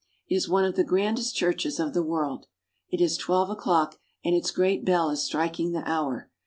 It 0.27 0.33
is 0.35 0.49
one 0.49 0.65
of 0.65 0.75
the 0.75 0.83
grandest 0.83 1.35
churches 1.35 1.79
of 1.79 1.93
the 1.93 2.01
world. 2.01 2.47
It 2.89 2.99
is 2.99 3.17
twelve 3.17 3.51
o'clock, 3.51 3.99
and 4.25 4.33
its 4.33 4.49
great 4.49 4.83
bell 4.83 5.11
is 5.11 5.23
striking 5.23 5.73
the 5.73 5.87
hour. 5.87 6.31